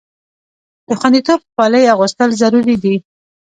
[0.87, 2.95] د خوندیتوب خولۍ اغوستل ضروري دي.